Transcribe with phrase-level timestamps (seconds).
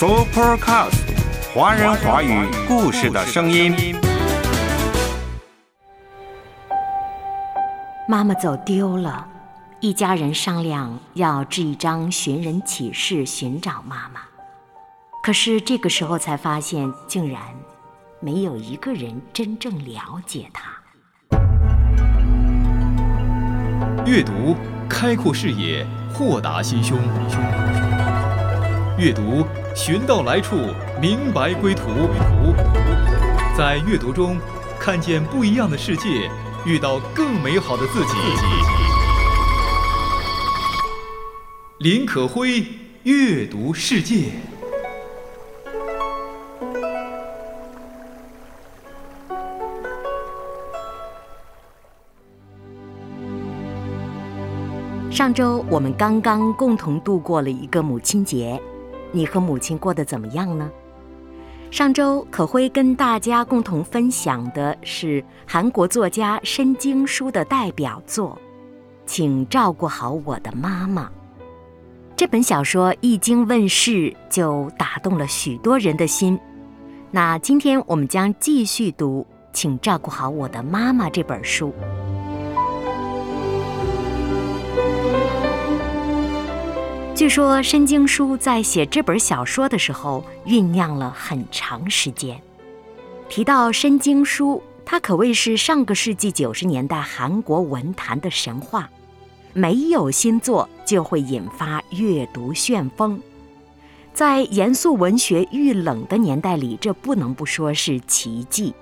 [0.00, 0.94] Supercast，
[1.52, 3.94] 华人华语故事的声音。
[8.08, 9.28] 妈妈走丢了，
[9.78, 14.22] 一家人商量要制一张寻人启事寻找妈妈。
[15.22, 17.38] 可是这个时候才发现，竟然
[18.20, 20.70] 没有一个人真正了解她。
[24.06, 24.56] 阅读，
[24.88, 26.98] 开阔视野，豁达心胸。
[29.00, 30.58] 阅读，寻到来处，
[31.00, 31.84] 明白归途。
[33.56, 34.36] 在阅读中，
[34.78, 36.30] 看见不一样的世界，
[36.66, 38.14] 遇到更美好的自己。
[41.78, 42.62] 林可辉，
[43.04, 44.32] 阅读世界。
[55.10, 58.60] 上周我们刚刚共同度过了一个母亲节，
[59.12, 60.70] 你和母亲过得怎么样呢？
[61.70, 68.36] 上周可辉跟大家共同分享的是韩国作家申京书的代表作
[69.06, 71.04] 《请照顾好我的妈妈》。
[72.16, 76.38] 这本小说一经问世就打动了许多人的心。
[77.12, 81.72] 那今天我们将继续读《请照顾好我的妈妈》这本书。
[87.20, 92.40] 据说申京书在写这本小说的时候酝酿了很长时间。
[93.28, 98.88] 提到申京书，他可谓是上个世纪九十年代韩国文坛的神话，
[99.52, 103.20] 没有新作就会引发阅读旋风。
[104.14, 108.72] 在严肃文学遇冷的年代里，这不能不说是奇迹。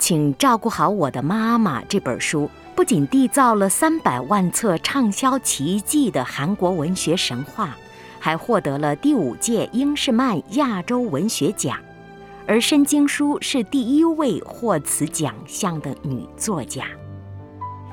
[0.00, 2.50] 请照顾好我的妈妈这本书。
[2.74, 7.76] 不仅缔造了三百万册畅销奇迹的韩国文学神话，
[8.18, 11.78] 还获得了第五届英士曼亚洲文学奖，
[12.46, 16.86] 而申京书是第一位获此奖项的女作家。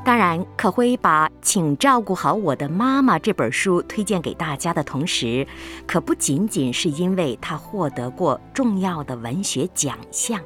[0.06, 5.46] 当然，可辉把《请照顾好我的妈妈》这本书推荐给大家的同时，
[5.86, 10.40] 可不仅仅是因为她获得过重要的文学奖项，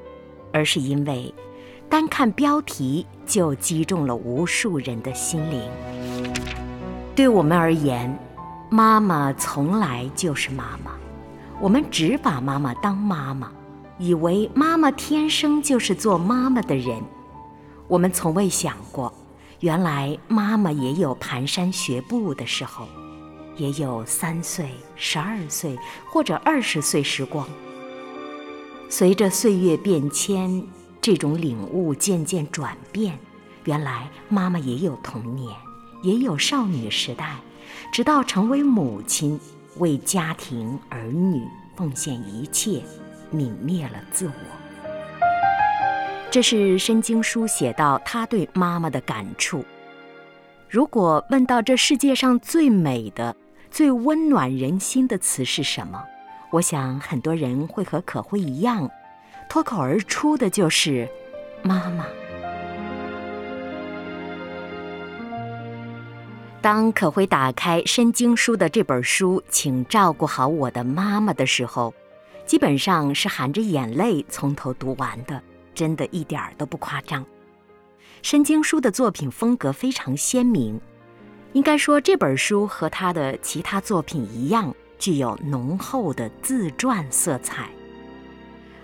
[0.51, 1.31] 而是因为。
[1.91, 5.69] 单看标题就击中了无数人的心灵。
[7.13, 8.17] 对我们而言，
[8.69, 10.93] 妈妈从来就是妈妈，
[11.59, 13.51] 我们只把妈妈当妈妈，
[13.99, 17.03] 以为妈妈天生就是做妈妈的人。
[17.89, 19.13] 我们从未想过，
[19.59, 22.87] 原来妈妈也有蹒跚学步的时候，
[23.57, 25.77] 也有三岁、十二岁
[26.09, 27.45] 或者二十岁时光。
[28.87, 30.65] 随着岁月变迁。
[31.01, 33.17] 这种领悟渐渐转变，
[33.63, 35.51] 原来妈妈也有童年，
[36.03, 37.37] 也有少女时代，
[37.91, 39.39] 直到成为母亲，
[39.77, 41.41] 为家庭儿女
[41.75, 42.83] 奉献一切，
[43.33, 44.33] 泯灭了自我。
[46.29, 49.65] 这是申京书写到他对妈妈的感触。
[50.69, 53.35] 如果问到这世界上最美的、
[53.71, 56.01] 最温暖人心的词是什么，
[56.51, 58.87] 我想很多人会和可辉一样。
[59.51, 61.05] 脱口而出的就是
[61.61, 62.05] “妈妈”。
[66.61, 71.93] 当可辉打开申京书的这本书，请照顾好我的妈妈的时候，
[72.45, 75.43] 基本上是含着眼泪从头读完的，
[75.75, 77.25] 真的一点儿都不夸张。
[78.21, 80.79] 申京书的作品风格非常鲜明，
[81.51, 87.69] 应该说这本书和他的其他作品一样，具有浓厚的自传色彩。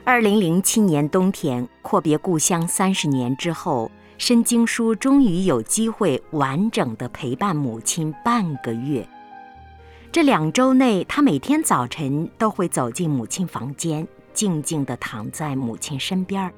[0.07, 9.05] 二零零七年冬天，阔别故乡三十年之后，申京书终于有机会完整的陪伴母亲半个月。
[10.09, 16.53] 这两周内，他每天早晨都会走进母亲房间，静静地躺在母亲身边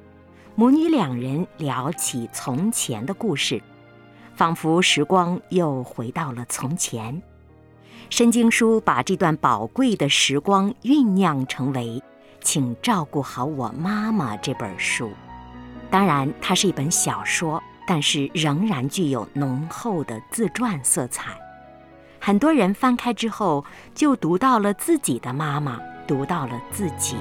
[0.53, 3.59] 母女两人聊起从前的故事，
[4.35, 7.19] 仿佛时光又回到了从前。
[8.11, 11.99] 申京书把这段宝贵的时光酝酿成为。
[12.41, 15.11] 请照顾好我妈妈这本书，
[15.89, 21.31] 当然它是一本小说，但是仍然具有浓厚的自传色彩。
[22.19, 23.63] 很多人翻开之后，
[23.93, 27.15] 就读到了自己的妈妈，读到了自己。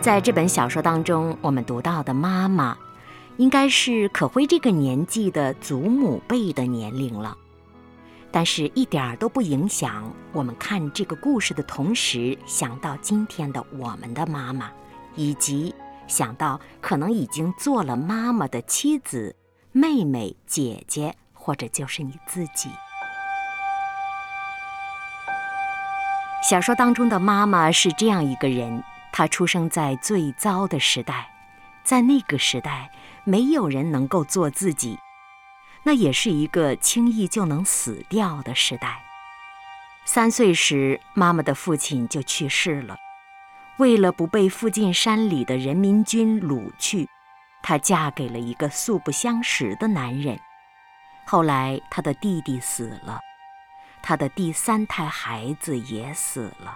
[0.00, 2.76] 在这本小说当中，我们读到的妈妈，
[3.36, 7.36] 应该是可辉这个年纪的祖母辈的年龄了。
[8.36, 14.70] 但是，一点儿都不影响我们看这个故事的同时，想到今天的我们的妈妈，
[15.14, 15.74] 以及
[16.06, 19.34] 想到可能已经做了妈妈的妻子、
[19.72, 22.68] 妹妹、姐姐，或者就是你自己。
[26.46, 31.30] 小说当中的妈妈是这样一个人，她出生在最糟的时代，
[31.84, 32.90] 在那个时代，
[33.24, 34.98] 没有人能够做自己，
[35.86, 39.04] 那也是一个轻易就能死掉的时代。
[40.04, 42.96] 三岁时，妈妈的父亲就去世了。
[43.78, 47.08] 为了不被附近山里的人民军掳去，
[47.62, 50.36] 她嫁给了一个素不相识的男人。
[51.24, 53.20] 后来，她的弟弟死了。
[54.02, 56.74] 她的第三胎孩子也死了，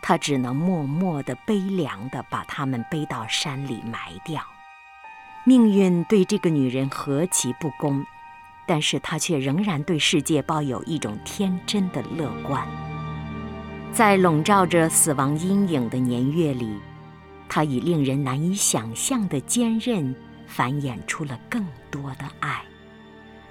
[0.00, 4.40] 她只能默默的、悲凉的把他们背到山里埋掉。
[5.44, 8.06] 命运对这个女人何其不公，
[8.64, 12.64] 但是她却仍然对世界抱有一种天真的乐观。
[13.92, 16.78] 在笼罩着死亡阴影的年月里，
[17.48, 20.14] 她以令人难以想象的坚韧，
[20.46, 22.62] 繁衍出了更多的爱。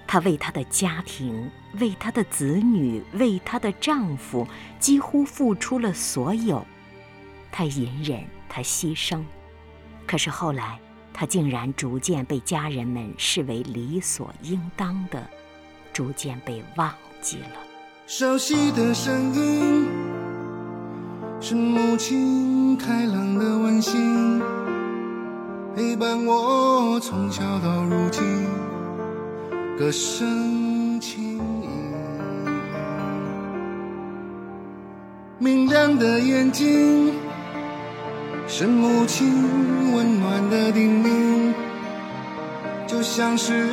[0.08, 4.48] 她为她的家庭，为她的子女，为她的丈夫，
[4.80, 6.66] 几乎付出了所有。
[7.52, 9.22] 她隐忍，她牺牲，
[10.08, 10.80] 可是后来，
[11.14, 15.24] 他竟然逐渐被家人们视为理所应当的，
[15.94, 16.92] 逐渐被忘
[17.22, 17.60] 记了。
[18.08, 19.88] 熟悉的声音，
[21.40, 24.42] 是母亲开朗的温馨，
[25.76, 28.22] 陪伴我从小到如今。
[29.78, 31.70] 歌声轻盈，
[35.40, 37.14] 明亮的眼睛
[38.62, 41.52] 是母亲温暖的叮咛，
[42.86, 43.68] 就像是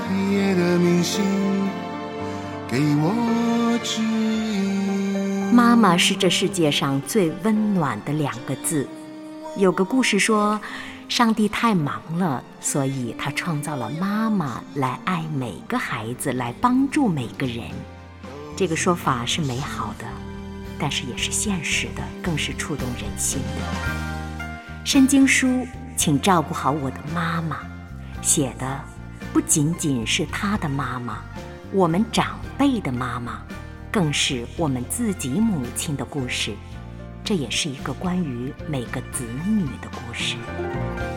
[0.00, 1.22] 黑夜的明星，
[2.66, 5.54] 给我指引。
[5.54, 8.88] 妈妈是这世界上最温暖的两个字。
[9.56, 10.60] 有个故事说。
[11.08, 17.66] 上帝太忙了，所以他创造了妈妈来爱每个孩子，来帮助每个人。
[18.56, 20.06] 这个说法是美好的，
[20.78, 24.11] 但是也是现实的，更是触动人心的。
[24.84, 25.64] 申经书，
[25.96, 27.58] 请照顾好我的妈妈，
[28.20, 28.80] 写的
[29.32, 31.18] 不仅仅是他的妈妈，
[31.70, 33.40] 我们长辈的妈妈，
[33.92, 36.52] 更是我们自己母亲的故事。
[37.24, 40.34] 这也是一个关于每个子女的故事，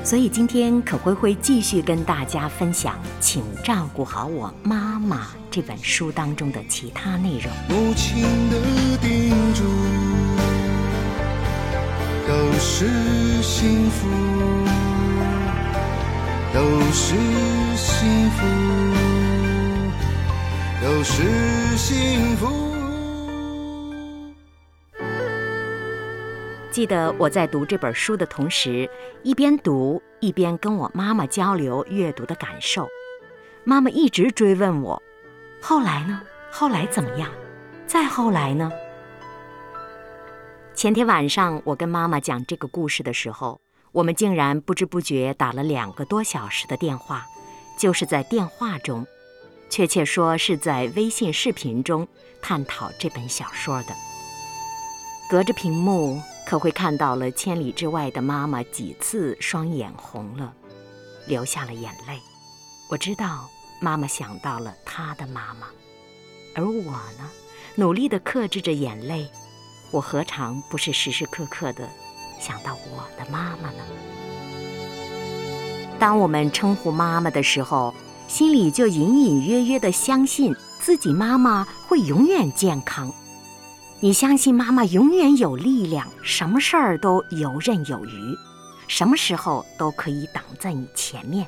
[0.04, 5.18] 所以今天可辉会继续跟大家分享《请照顾好我妈妈》
[5.50, 7.52] 这本书当中的其他内容。
[7.68, 8.22] 母亲
[8.52, 9.45] 的叮
[12.68, 12.88] 是
[13.44, 14.08] 幸福，
[16.52, 17.16] 都是
[17.78, 18.46] 幸福，
[20.82, 22.48] 都是幸福。
[26.72, 28.90] 记得我在读这本书的同时，
[29.24, 32.90] 一边读一边跟我妈妈交流阅读的感受。
[33.64, 35.02] 妈妈一直追问我
[35.62, 36.20] ：“后来呢？
[36.52, 37.30] 后来怎么样？
[37.86, 38.70] 再后来呢？”
[40.76, 43.62] 前天晚上我跟妈妈讲这个故事的时候，
[43.94, 47.26] 我们竟然不知不觉打了两个多小时的电话，
[47.80, 49.08] 就是在电话中，
[49.70, 52.06] 确切说是在微信视频中
[52.42, 53.96] 探讨这本小说的。
[55.30, 56.22] 隔着屏幕。
[56.46, 60.54] 可会看到了千里之外的妈妈几次双眼红了，
[61.26, 62.20] 流下了眼泪。
[62.88, 63.50] 我知道
[63.82, 65.66] 妈妈想到了她的妈妈，
[66.54, 67.28] 而我呢，
[67.74, 69.28] 努力地克制着眼泪。
[69.92, 71.88] 我何尝不是时时刻刻的
[72.40, 73.84] 想到我的妈妈呢？
[75.98, 77.94] 当我们称呼妈妈的时候，
[78.28, 83.14] 心里就隐隐约约的相信自己妈妈会永远健康。
[84.02, 88.38] 你相信妈妈永远有力量，什么事儿都游刃有余，
[88.88, 91.48] 什么时候都可以挡在你前面。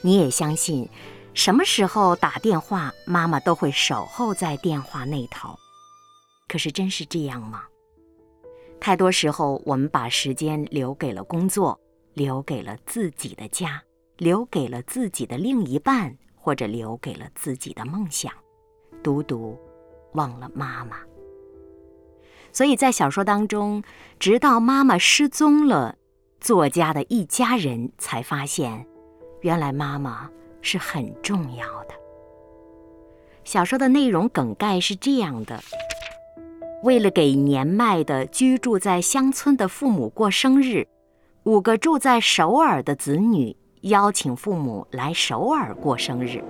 [0.00, 0.88] 你也相信，
[1.32, 5.56] 什么时候打电话，妈妈都会守候在电话那头。
[6.48, 7.64] 可是，真是这样吗？
[8.80, 11.80] 太多时候，我们把时间留给了工作，
[12.12, 13.82] 留给了自己的家，
[14.18, 18.32] 留给了自己的另一半，或者留给了自己的梦想，
[19.02, 19.58] 独独
[20.12, 20.98] 忘了妈妈。
[22.52, 23.82] 所以在小说当中，
[24.20, 25.96] 直到妈妈失踪了，
[26.40, 28.86] 作家的一家人才发现，
[29.40, 31.94] 原来妈妈是很重要的。
[33.44, 35.60] 小说的内容梗概是这样的：
[36.84, 40.86] 为了给年迈的居住在乡村的父母过生日，
[41.44, 46.44] 五个住在首尔的子女邀请父母来首尔过生日。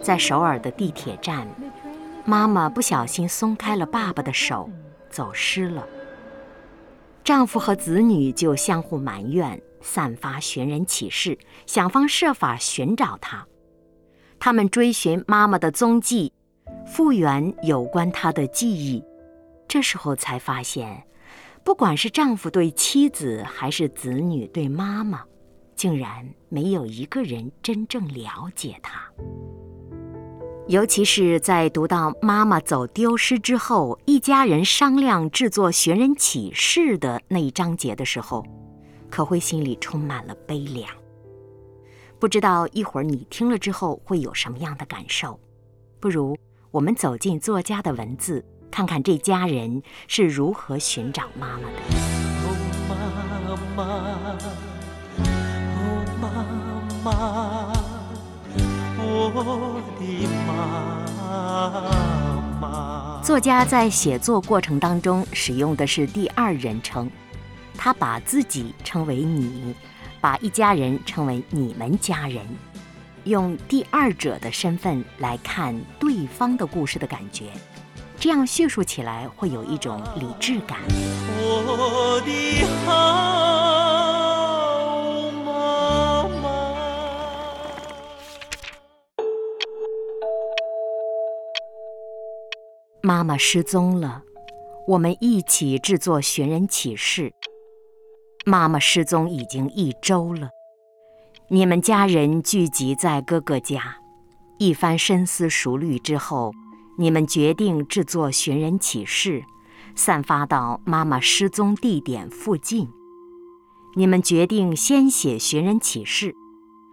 [0.00, 1.48] 在首尔的地铁站，
[2.24, 4.70] 妈妈不小心松开了爸爸的手。
[5.10, 5.84] 走失了，
[7.24, 13.44] 丈夫和子女就相互埋怨，散发寻人启事，想方设法寻找她。
[14.38, 16.32] 他们追寻妈妈的踪迹，
[16.86, 19.02] 复原有关她的记忆，
[19.70, 21.04] 这时候才发现，
[21.62, 25.22] 不管是丈夫对妻子，还是子女对妈妈，
[25.76, 29.00] 竟然没有一个人真正了解她。
[30.66, 38.44] 尤其是在读到妈妈走丢失之后，一家人商量制作寻人启事的那一章节的时候，
[39.08, 40.90] 可会心里充满了悲凉。
[42.18, 45.38] 不知道一会儿你听了之后会有什么样的感受？
[46.00, 46.36] 不如
[46.72, 51.74] 我们走进作家的文字，看看这家人是如何寻找妈妈的。
[52.42, 52.46] 哦，
[52.88, 52.94] 妈
[53.76, 53.82] 妈，
[55.76, 55.82] 哦，
[56.20, 56.24] 妈
[57.04, 57.10] 妈。
[59.02, 60.02] 我的
[60.46, 60.50] 妈
[62.60, 63.20] 妈。
[63.22, 67.10] 作家在写作过程当中使用的是第二人称，
[67.76, 69.74] 他把自己称为你，
[70.20, 72.44] 把一家人称为你们家人，
[73.24, 77.50] 用第二者的身份来看对方的故事的感觉，
[78.20, 80.78] 这样叙述起来会有一种理智感。
[81.38, 83.40] 我的好。
[93.02, 94.22] 妈妈妈妈失踪了，
[94.86, 97.32] 我们一起制作寻人启事。
[98.44, 100.50] 妈妈失踪已经一周了，
[101.48, 103.96] 你们家人聚集在哥哥家，
[104.58, 106.52] 一番深思熟虑之后，
[107.00, 109.42] 你们决定制作寻人启事，
[109.94, 112.90] 散发到妈妈失踪地点附近。
[113.94, 116.34] 你们决定先写寻人启事，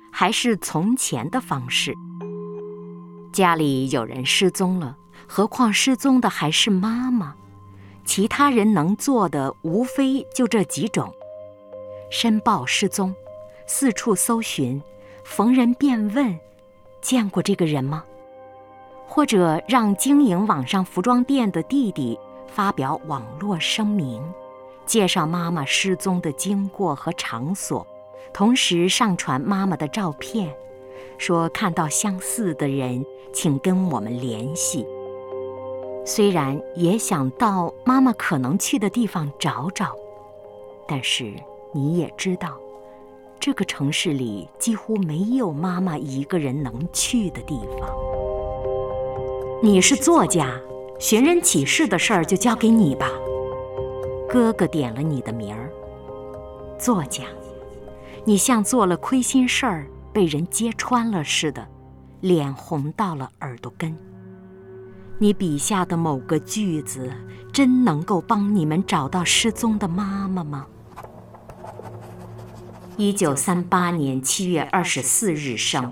[0.09, 1.93] 还是从前的方式？
[3.33, 4.95] 家里有人失踪了。
[5.27, 7.35] 何况失踪的还是妈妈，
[8.05, 11.13] 其他人能做的无非就这几种：
[12.09, 13.13] 申报失踪，
[13.67, 14.81] 四处搜寻，
[15.25, 16.39] 逢人便问，
[17.01, 18.05] 见过这个人吗？
[19.07, 24.21] 或者让经营网上服装店的弟弟发表网络声明，
[24.85, 27.85] 介绍妈妈失踪的经过和场所，
[28.31, 30.53] 同时上传妈妈的照片，
[31.17, 34.85] 说看到相似的人，请跟我们联系。
[36.05, 39.95] 虽然也想到妈妈可能去的地方找找，
[40.87, 41.33] 但是
[41.73, 42.57] 你也知道，
[43.39, 48.16] 这个城市里几乎没有妈妈一个人能去的地方。
[49.59, 50.51] 你是作家，
[50.99, 53.09] 寻人启事的事儿就交给你吧。
[54.29, 55.71] 哥哥点了你的名儿，
[56.77, 57.23] 作家，
[58.23, 61.67] 你像做了亏心事儿被人揭穿了似的，
[62.21, 63.97] 脸红到了耳朵根。
[65.17, 67.11] 你笔下的某个句子，
[67.51, 70.67] 真能够帮你们找到失踪的妈妈吗？
[72.95, 75.91] 一九三八年七月二十四日生。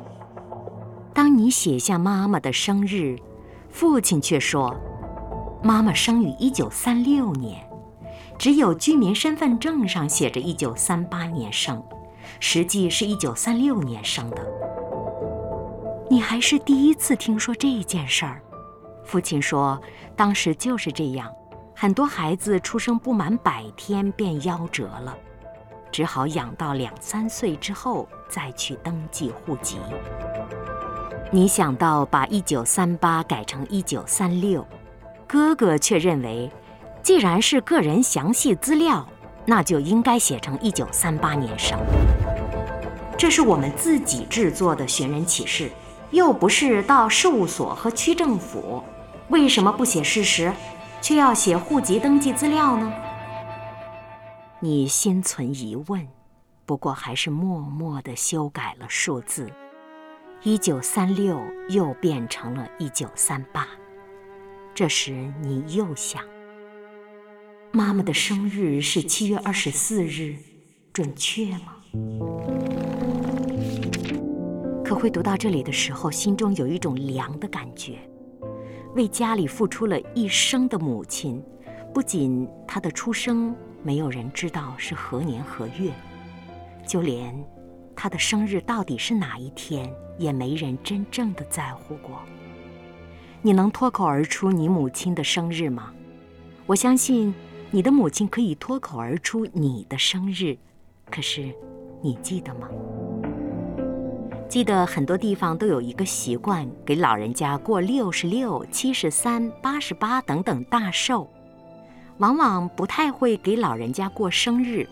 [1.16, 3.18] 当你写下妈妈的生日，
[3.76, 4.74] 父亲却说，
[5.62, 7.62] 妈妈生于一九三六年，
[8.40, 11.84] 只有居民身份证上写着一九三八年生，
[12.40, 14.42] 实际是一九三六年生的。
[16.10, 18.42] 你还是第一次听说这件事儿。
[19.04, 19.78] 父亲说
[20.16, 21.30] ：“当时就是这样，
[21.76, 25.14] 很多孩子出生不满百天便夭折了，
[25.92, 29.80] 只好养到两三岁之后再去登记户籍。
[31.36, 34.66] 你想到把一九三八改成一九三六，
[35.28, 36.50] 哥哥却认为，
[37.04, 39.06] 既然是个人详细资料，
[39.46, 41.78] 那就应该写成一九三八年生。
[43.18, 45.70] 这是我们自己制作的寻人启事，
[46.12, 48.82] 又不是到事务所和区政府。”
[49.28, 50.54] 为什么不写事实，
[51.02, 52.94] 却要写户籍登记资料呢？
[54.62, 56.08] 你心存疑问，
[56.66, 59.52] 不过还是默默地修改了数字，
[60.44, 63.68] 一九三六又变成了一九三八。
[64.74, 65.12] 这时
[65.42, 66.22] 你又想，
[67.72, 70.36] 妈妈的生日是七月二十四日，
[70.94, 71.78] 准确吗？
[74.84, 77.98] 可会读到这里的时候，心中有一种凉的感觉。
[78.96, 81.44] 为家里付出了一生的母亲，
[81.94, 85.92] 不仅她的出生没有人知道是何年何月，
[86.88, 87.36] 就连
[87.96, 92.22] 他的生日到底是哪一天，也没人真正的在乎过。
[93.42, 95.94] 你能脱口而出你母亲的生日吗？
[96.66, 97.34] 我相信
[97.72, 100.58] 你的母亲可以脱口而出你的生日，
[101.12, 101.54] 可是
[102.02, 102.68] 你记得吗？
[104.48, 111.28] 记得很多地方都有一个习惯，给老人家过六十六、七十三、八十八等等大寿，
[112.20, 114.88] 往往不太会给老人家过生日。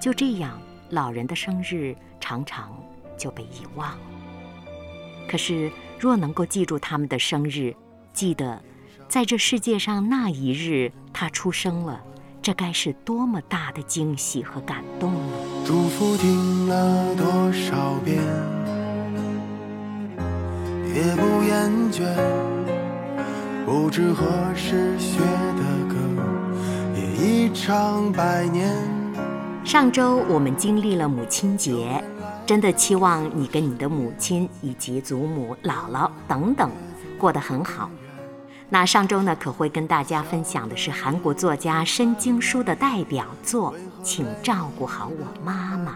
[0.00, 2.72] 就这样，老人的生日常常
[3.16, 3.96] 就被遗忘。
[5.28, 7.74] 可是，若能够记住他们的生日，
[8.12, 8.62] 记得
[9.08, 12.00] 在这世界上那一日他出生了，
[12.40, 15.32] 这该是多么大的惊喜和感动呢？
[15.66, 18.16] 祝福听了多少遍，
[20.94, 22.04] 也不厌倦。
[23.66, 25.96] 不知何时学的歌，
[26.96, 28.97] 也已唱百年。
[29.68, 32.02] 上周我们经历了母亲节，
[32.46, 36.70] 真的期望你跟你的母亲以及祖母、姥姥等等
[37.18, 37.90] 过得很好。
[38.70, 45.92] 那上周呢，可会跟大家分享的是韩国作家申京书的代表作《请照顾好我妈妈》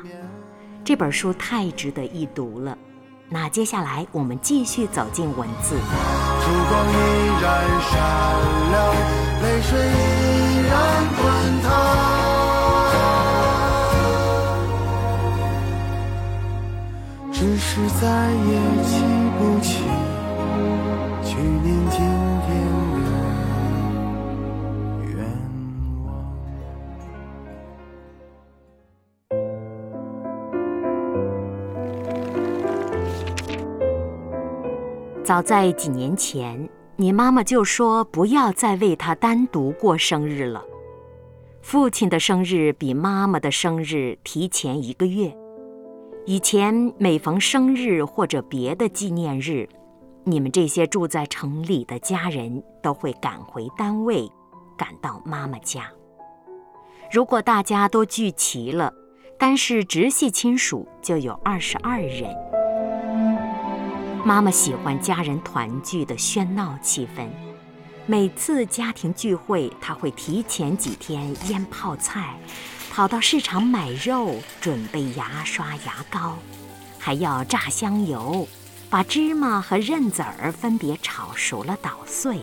[0.85, 2.77] 这本书，太值得一读了。
[3.31, 5.77] 那接下来我们继续走进文字。
[5.77, 6.95] 烛光依
[7.41, 7.91] 然闪
[8.71, 8.95] 亮，
[9.41, 11.92] 泪水依然滚烫。
[18.01, 18.51] 再也
[18.83, 18.91] 记
[19.39, 19.85] 不起
[21.23, 21.99] 去年今
[22.43, 23.31] 天的
[25.07, 25.11] 愿
[26.05, 26.07] 望。
[35.25, 40.63] 早在几年前，你妈妈就说不要再为她单独过生日了。
[41.61, 45.42] 父亲的生日比妈妈的生日提前一个月。
[46.25, 49.69] 以前每逢生日或者别的纪念日，
[50.23, 54.31] 你们这些住在城里的家人都会赶回单位，
[54.79, 55.91] 赶到妈妈家。
[57.11, 58.93] 如果大家都聚齐了，
[59.37, 62.33] 单是直系亲属就有二十二人。
[64.25, 67.27] 妈妈喜欢家人团聚的喧闹气氛，
[68.07, 72.37] 每次家庭聚会，她会提前几天腌泡菜。
[72.95, 76.37] 跑到市场买肉，准备牙刷、牙膏，
[76.99, 78.47] 还要榨香油，
[78.91, 82.37] 把芝麻和韧子儿分别炒熟了捣碎。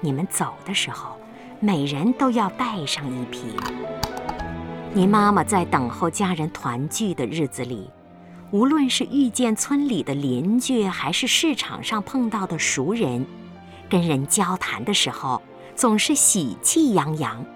[0.00, 1.16] 你们走的时候，
[1.60, 3.54] 每人都要带上一瓶。
[4.92, 7.88] 你妈妈在等候家人团聚的日子里，
[8.50, 13.24] 无论是遇见村里的邻居，还是市场上碰到的熟人，
[13.88, 15.40] 跟人交谈的时候，
[15.76, 17.46] 总是喜气洋洋。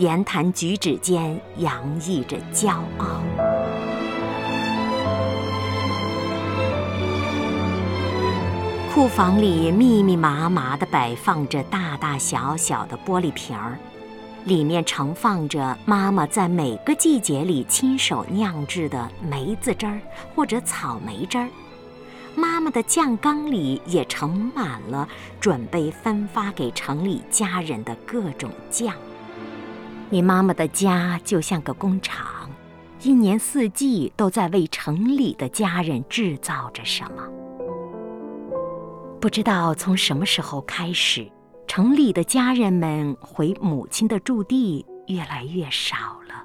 [0.00, 3.20] 言谈举止间洋溢着骄傲。
[8.94, 13.76] 库房里密密麻麻地摆放着大大小小的玻璃瓶儿，
[14.46, 20.00] 里面盛放着妈妈在每个季节里亲手酿制的梅子汁儿
[20.34, 21.46] 或者草莓汁儿。
[22.34, 25.06] 妈妈的酱缸里也盛满了
[25.38, 28.94] 准备分发给城里家人的各种酱。
[30.12, 32.50] 你妈妈的家就像个工厂，
[33.00, 37.22] 一年四季都在为城里的家人制造着什么。
[39.20, 41.30] 不知道从什么时候开始，
[41.68, 45.96] 城里的家人们回母亲的驻地越来越少
[46.26, 46.44] 了，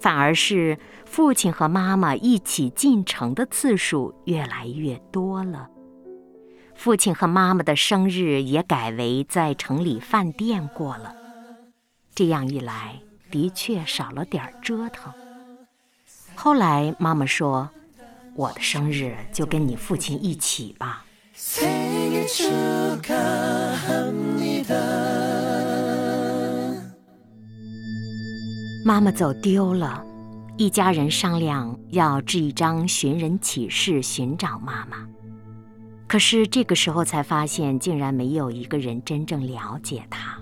[0.00, 5.68] 反而是父亲和妈妈一起进城的次数越来越多了。
[6.74, 11.14] 父亲和妈妈的生日也改为在城里饭店过了。
[12.14, 13.00] 这样一来，
[13.30, 15.12] 的确少了点折腾。
[16.36, 17.68] 后来妈妈说
[18.36, 21.04] ：“我的生日就跟你父亲一起吧。”
[28.84, 30.04] 妈妈走丢了，
[30.56, 35.08] 一家人商量要制一张寻人启事寻找妈妈。
[36.06, 40.38] 可是这个时候才发现，竟然没有一个人真正了解她。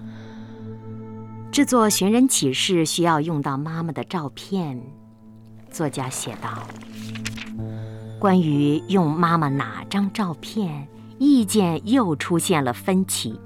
[1.53, 4.83] 制作寻人启事需要用到妈妈的照片，
[5.71, 6.67] 作家写道
[8.19, 10.89] ：“关于用妈妈哪张照片，
[11.19, 13.39] 意见又出现了分歧。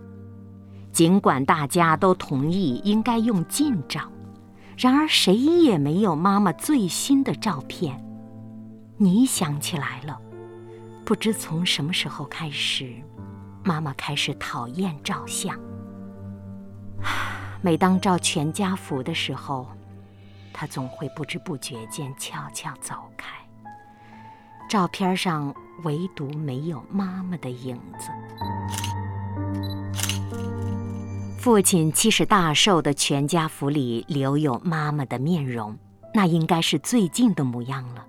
[0.93, 4.09] 尽管大家都同意应该用近照，
[4.79, 8.01] 然而谁也没有妈妈最新的照片。
[8.99, 10.17] 你想起来了？
[11.05, 12.89] 不知从什么时候开始，
[13.65, 15.59] 妈妈开始讨厌照相。”
[17.63, 19.67] 每当照全家福的时候，
[20.53, 23.35] 他总会不知不觉间悄悄走开。
[24.69, 28.11] 照片上唯独没有妈妈的影子。
[31.39, 35.79] 父亲七十大寿的全家福里留有妈妈的面容，
[36.13, 38.05] 那应该是最近的模样了。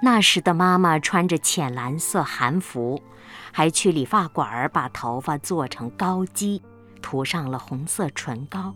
[0.00, 3.02] 那时的妈妈穿着浅蓝色韩服，
[3.50, 6.60] 还去理发馆把头发做成高髻。
[7.04, 8.72] 涂上了红色唇膏，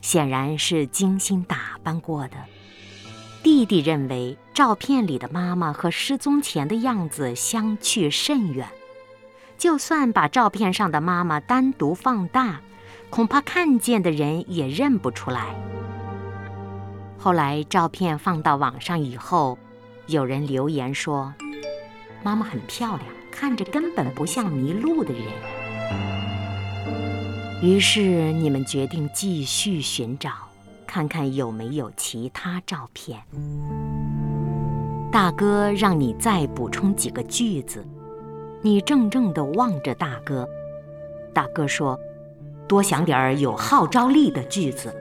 [0.00, 2.36] 显然是精心打扮过的。
[3.42, 8.68] 弟弟认为照片里的妈妈和失踪前的样子相去甚远，
[9.58, 12.60] 就算把照片上的妈妈单独放大，
[13.10, 15.56] 恐怕看见的人也认不出来。
[17.18, 19.58] 后来照片放到网上以后，
[20.06, 21.34] 有人留言说
[22.22, 25.24] ：“妈妈很漂亮，看着根本不像迷路的人。”
[27.62, 30.30] 于是你们决定继续寻找，
[30.86, 33.18] 看看有没有其他照片。
[35.10, 37.84] 大哥让你再补充几个句子。
[38.60, 40.48] 你怔怔地望着大哥，
[41.32, 41.98] 大哥说
[42.66, 44.94] ：“多想点儿有号召力的句子。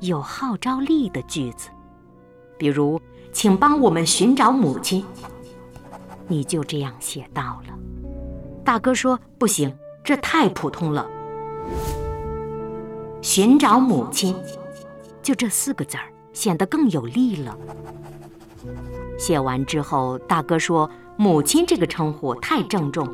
[0.00, 1.68] 有号召力的句子，
[2.58, 3.00] 比如，
[3.32, 5.04] 请帮我们寻找母亲。”
[6.26, 7.74] 你就这样写到了。
[8.64, 11.06] 大哥说：“不行，这太普通了。
[13.22, 14.34] 寻找母亲，
[15.22, 17.56] 就这四个字儿，显得更有力了。”
[19.18, 20.90] 写完之后，大哥说。
[21.16, 23.06] 母亲这个称呼太郑重，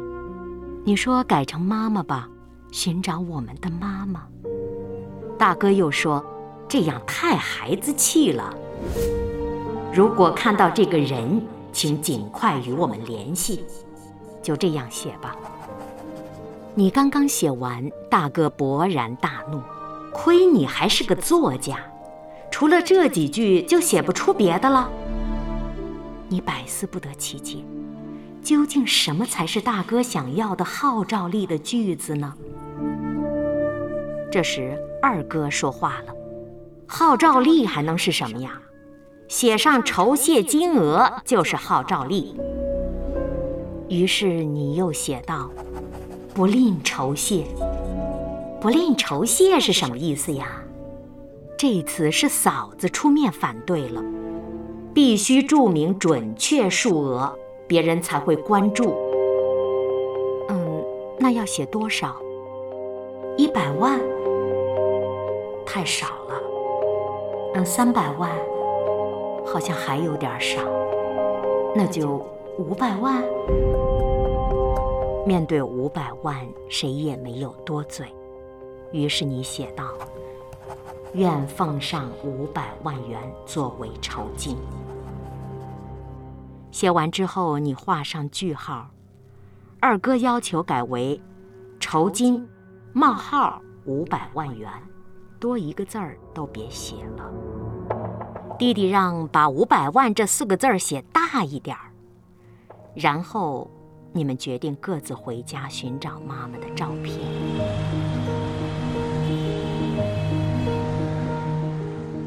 [0.85, 2.29] 你说改成妈妈吧，
[2.71, 4.23] 寻找我们的妈妈。
[5.37, 6.25] 大哥又说，
[6.69, 8.55] 这样太孩子气了。
[9.93, 13.65] 如果看到这个人，请尽快与我们联系。
[14.41, 15.35] 就这样写吧。
[16.77, 19.61] 你刚刚写完，大哥勃然大怒，
[20.17, 21.77] 亏你还是个作家，
[22.51, 24.91] 除了这几句就写不出别的了。
[26.27, 27.59] 你百思不得其解。
[28.43, 32.33] 究竟什么才是大哥想要的号召力的句子呢？
[34.33, 36.15] 这时二哥说话了
[36.89, 38.59] ：“号召力还能是什么呀？
[39.29, 42.37] 写上酬谢金额就是号召力。”
[43.91, 45.51] 于是你又写道
[46.33, 47.45] ：“不吝酬谢。”
[48.61, 50.63] 不吝酬谢是什么意思呀？
[51.59, 54.03] 这次是嫂子出面反对了，
[54.93, 57.35] 必须注明准确数额。
[57.69, 58.95] 别人才会关注。
[60.49, 60.85] 嗯，
[61.19, 62.15] 那要写多少？
[63.37, 63.99] 一百万？
[65.67, 66.41] 太少了。
[67.55, 68.31] 嗯，三百万？
[69.45, 70.63] 好像还有点少。
[71.75, 72.25] 那就
[72.57, 73.21] 五百万。
[75.27, 76.37] 面对五百万，
[76.69, 78.07] 谁也没有多嘴。
[78.97, 79.93] 于是你写道
[81.13, 84.57] ：“愿奉上五百万元作为酬金。”
[86.73, 88.89] 写完之后，你画上句号。
[89.81, 91.21] 二哥要求改为
[91.79, 92.49] “酬金
[92.95, 94.71] 冒号五百万元”，
[95.39, 97.31] 多一个字儿都别写了。
[98.59, 101.93] 弟弟让把“五百万”这四个字儿写大一点儿。
[102.95, 103.71] 然后，
[104.13, 108.06] 你们决定各自回家寻找妈妈的照片。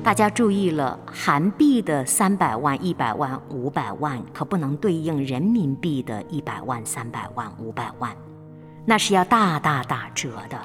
[0.10, 8.12] 大家注意了，韩币的三百万、一百万、五百万可不能对应人民币的一百万、三百万、五百万，
[8.88, 10.60] 那是要大大打折的。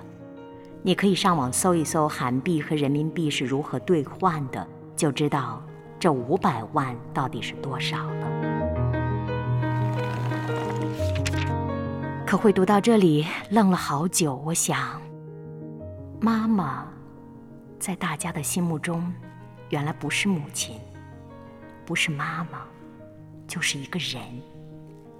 [0.81, 5.63] 你可以上网搜一搜韩币和人民币是如何兑换的，就知道
[6.01, 8.27] 这五百万到底是多少了。
[12.27, 14.43] 可会读到这里，愣了好久。
[14.47, 15.03] 我想，
[16.19, 16.87] 妈妈。
[17.79, 19.13] 在大家的心目中，
[19.75, 20.79] 原来不是母亲，
[21.85, 22.61] 不是妈妈，
[23.45, 24.23] 就是一个人。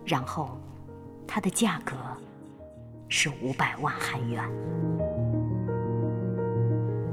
[0.07, 0.57] 然后，
[1.27, 1.97] 它的价格
[3.09, 4.45] 是五百万韩元。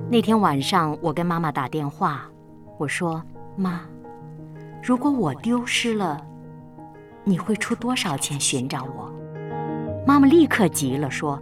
[0.08, 2.30] 那天晚上，我跟妈妈打电话，
[2.78, 3.24] 我说
[3.58, 3.82] ：“妈，
[4.84, 6.24] 如果我丢失了，
[7.24, 9.12] 你会出多少钱寻找我？”
[10.06, 11.42] 妈妈立刻急了，说：“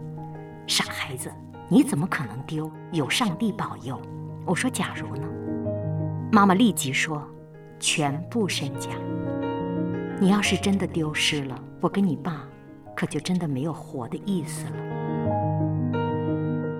[0.66, 1.30] 傻孩子。”
[1.68, 2.72] 你怎么可能丢？
[2.90, 4.00] 有上帝保佑。
[4.46, 5.28] 我说：“假如呢？”
[6.32, 7.26] 妈妈立即说
[7.80, 8.90] ：“全部身家。
[10.20, 12.46] 你要是真的丢失了，我跟你爸
[12.96, 14.72] 可就真的没有活的意思了。”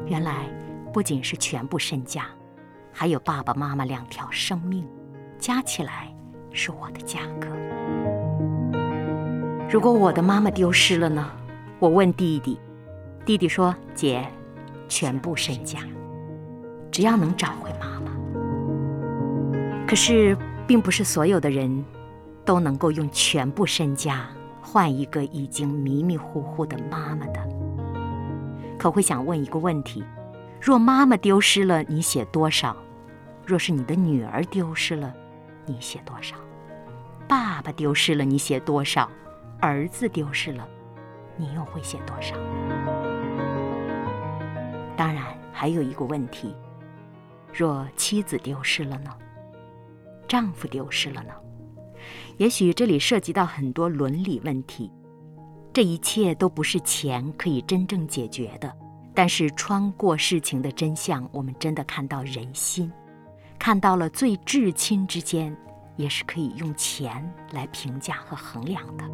[0.06, 0.46] 原来
[0.92, 2.26] 不仅是全部身家，
[2.92, 4.86] 还有爸爸妈妈两条生命，
[5.38, 6.14] 加起来
[6.52, 7.48] 是我的价格。
[9.68, 11.30] 如果我的妈妈丢失了呢？
[11.78, 12.58] 我问弟弟，
[13.24, 14.26] 弟弟说：“姐。”
[14.88, 15.78] 全部身家，
[16.90, 18.09] 只要能找回妈妈。
[19.90, 21.84] 可是，并不是所有的人
[22.44, 24.24] 都能够用全部身家
[24.62, 27.48] 换一个已经迷迷糊糊的妈妈的。
[28.78, 30.04] 可会想问一个问题：
[30.60, 32.76] 若妈妈丢失了，你写多少？
[33.44, 35.12] 若是你的女儿丢失了，
[35.66, 36.36] 你写多少？
[37.26, 39.10] 爸爸丢失了，你写多少？
[39.60, 40.68] 儿子丢失了，
[41.36, 42.36] 你又会写多少？
[44.96, 46.54] 当然，还有一个问题：
[47.52, 49.10] 若妻子丢失了呢？
[50.30, 51.32] 丈夫丢失了呢？
[52.36, 54.88] 也许这里涉及到很多伦理问题。
[55.72, 58.72] 这一切都不是钱可以真正解决的。
[59.12, 62.92] 但是穿过事情的真相，我们真的看到人心，
[63.58, 65.54] 看到了最至亲之间，
[65.96, 69.04] 也是可以用钱来评价和衡量的。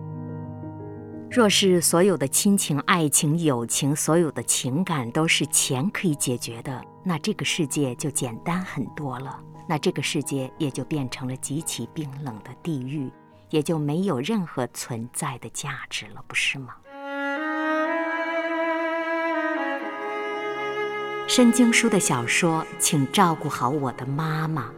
[1.31, 9.41] 若是所有的亲情、爱情、友情，所有的情感都是钱可以解决的，那这个世界就简单很多了。
[9.69, 13.11] 那这个世界也就变成了极其冰冷的地狱，
[13.51, 16.75] 也就没有任何存在的价值了，不是吗？
[21.29, 24.71] 申经书的小说，请照顾好我的妈妈。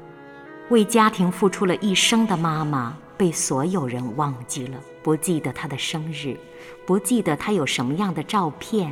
[0.70, 6.38] 为家庭付出了一生的妈妈，被所有人忘记了，不记得她的生日，
[6.86, 8.90] 不记得她有什么样的照片，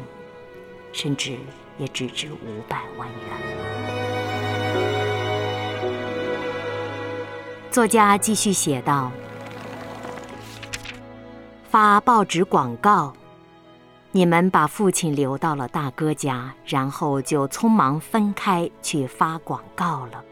[0.93, 1.39] 甚至
[1.79, 4.16] 也只值五百万元。
[7.77, 9.13] 作家继续写道
[11.69, 13.13] ：“发报纸广告。”
[14.13, 20.25] 你们把父亲留到了大哥家，然后就匆忙分开去发广告了。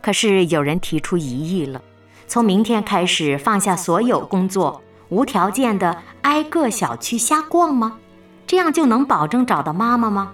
[0.00, 1.82] 可是有人提出疑义了：
[2.26, 7.98] 从明天开始放下所有工作，无条件的挨个小区瞎逛吗？
[8.46, 10.32] 这样就能保证找到妈妈吗？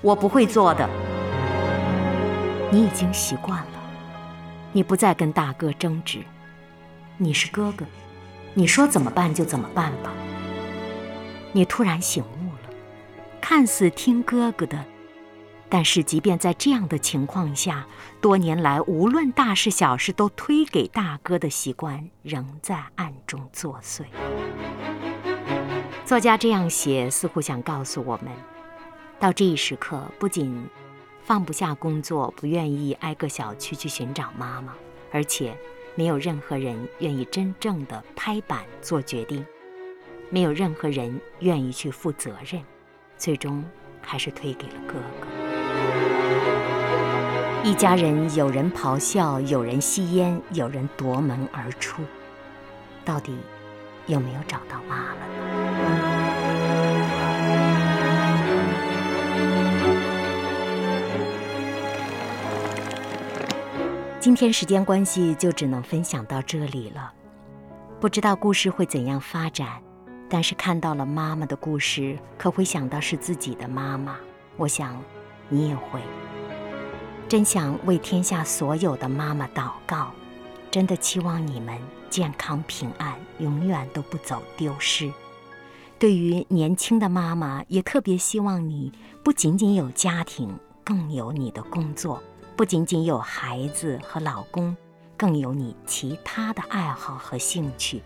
[0.00, 0.88] 我不会做的。
[2.70, 3.73] 你已经习惯了，
[4.74, 6.18] 你不再跟大哥争执。
[7.16, 7.86] 你是哥哥，
[8.54, 10.12] 你说怎么办就怎么办吧。
[11.52, 12.74] 你突然醒悟了，
[13.40, 14.84] 看似听哥哥的，
[15.68, 17.86] 但是即便在这样的情况下，
[18.20, 24.02] 多年来无论大事小事都推给大哥的习惯仍在暗中作祟。
[26.04, 28.26] 作家这样写，似乎想告诉我们：
[29.20, 30.68] 到这一时刻，不仅
[31.24, 34.74] 放不下工作，不愿意挨个小区去寻找妈妈，
[35.10, 35.56] 而且
[35.94, 39.44] 没有任何人愿意真正的拍板做决定。
[40.28, 42.62] 没有任何人愿意去负责任，
[43.16, 43.64] 最终
[44.02, 45.26] 还是推给了哥哥。
[47.62, 52.02] 一家人，有人咆哮，有人吸烟，有人夺门而出，
[53.02, 53.34] 到底
[54.06, 55.43] 有没有找到妈了呢？
[64.24, 67.12] 今天时间关系，就只能分享到这里了。
[68.00, 69.82] 不知道故事会怎样发展。
[70.30, 74.16] 但是看到了妈妈的故事，可会想到是自己的妈妈？
[74.56, 74.98] 我想，
[75.50, 76.00] 你也会。
[77.28, 80.10] 真想为天下所有的妈妈祷告，
[80.70, 85.12] 真的期望你们健康平安，永远都不走丢失。
[85.98, 88.90] 对于年轻的妈妈，也特别希望你
[89.22, 92.18] 不仅仅有家庭，更有你的工作；
[92.56, 94.76] 不仅仅有孩子和老公，
[95.16, 98.00] 更有你其他的爱好和兴趣。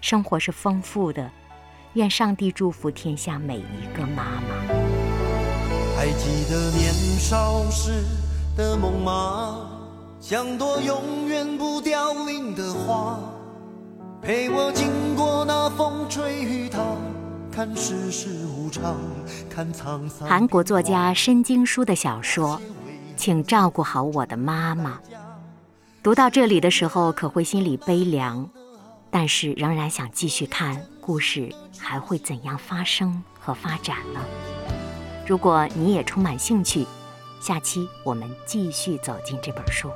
[0.00, 1.28] 生活是丰富的，
[1.94, 4.56] 愿上帝祝福天下每一个妈妈。
[5.96, 8.04] 还记得年少时
[8.56, 9.68] 的梦吗？
[10.20, 13.18] 像朵永远不凋零的花，
[14.22, 16.78] 陪我经过那风吹雨打，
[17.50, 18.96] 看世事无常，
[19.50, 20.28] 看沧桑。
[20.28, 22.60] 韩国作家申京书的小说，
[23.16, 25.00] 请照顾好我的妈妈。
[26.02, 28.48] 读到这里的时候，可会心里悲凉。
[29.10, 34.20] 但是仍然想继续看故事，还会怎样发生和发展呢？
[35.26, 36.86] 如果你也充满兴趣，
[37.40, 39.90] 下期我们继续走进这本书。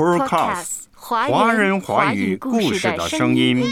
[0.00, 3.62] Supercast 华人华语故事的声音。